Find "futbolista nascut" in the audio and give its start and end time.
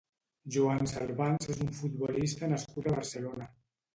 1.81-2.89